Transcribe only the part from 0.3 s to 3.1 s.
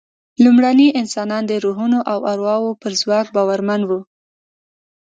لومړني انسانان د روحونو او ارواوو پر